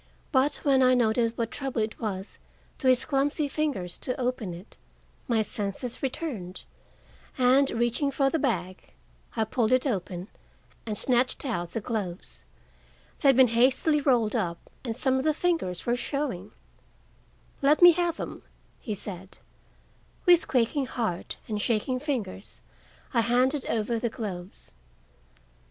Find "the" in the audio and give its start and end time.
8.27-8.39, 11.73-11.81, 15.23-15.35, 23.99-24.09